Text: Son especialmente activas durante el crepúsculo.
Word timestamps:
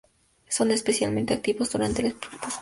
Son 0.49 0.71
especialmente 0.71 1.35
activas 1.35 1.71
durante 1.71 2.01
el 2.03 2.17
crepúsculo. 2.17 2.53